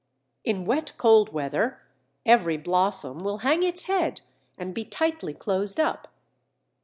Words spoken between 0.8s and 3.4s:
cold weather every blossom will